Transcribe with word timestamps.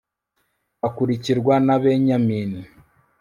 bakurikirwa 0.81 1.53
na 1.65 1.75
benyamini 1.83 2.61